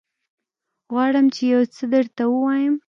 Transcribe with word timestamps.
غواړم 0.91 1.25
چې 1.35 1.41
يوڅه 1.53 1.83
درته 1.93 2.23
ووايم. 2.27 2.73